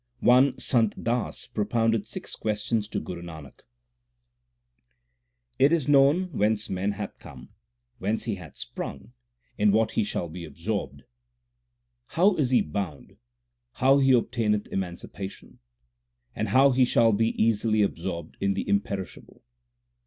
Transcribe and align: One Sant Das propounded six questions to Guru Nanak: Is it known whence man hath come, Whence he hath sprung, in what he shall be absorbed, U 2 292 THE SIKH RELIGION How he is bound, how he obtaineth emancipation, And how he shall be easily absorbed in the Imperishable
One 0.21 0.57
Sant 0.57 1.03
Das 1.03 1.45
propounded 1.45 2.07
six 2.07 2.35
questions 2.35 2.87
to 2.87 2.99
Guru 2.99 3.21
Nanak: 3.21 3.59
Is 5.59 5.85
it 5.87 5.91
known 5.91 6.35
whence 6.35 6.71
man 6.71 6.93
hath 6.93 7.19
come, 7.19 7.49
Whence 7.99 8.23
he 8.23 8.33
hath 8.33 8.57
sprung, 8.57 9.13
in 9.59 9.71
what 9.71 9.91
he 9.91 10.03
shall 10.03 10.27
be 10.27 10.43
absorbed, 10.43 11.01
U 11.01 11.05
2 12.09 12.15
292 12.35 12.41
THE 12.41 12.45
SIKH 12.47 12.73
RELIGION 12.73 12.73
How 12.81 12.89
he 12.89 13.01
is 13.03 13.09
bound, 13.11 13.17
how 13.73 13.97
he 13.99 14.11
obtaineth 14.13 14.67
emancipation, 14.73 15.59
And 16.35 16.47
how 16.47 16.71
he 16.71 16.83
shall 16.83 17.11
be 17.11 17.39
easily 17.39 17.83
absorbed 17.83 18.37
in 18.41 18.55
the 18.55 18.67
Imperishable 18.67 19.43